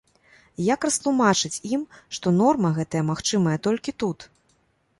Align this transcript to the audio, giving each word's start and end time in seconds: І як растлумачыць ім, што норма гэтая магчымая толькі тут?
І 0.61 0.63
як 0.75 0.87
растлумачыць 0.87 1.59
ім, 1.75 1.83
што 2.19 2.27
норма 2.39 2.73
гэтая 2.81 3.03
магчымая 3.13 3.57
толькі 3.69 3.97
тут? 4.05 4.19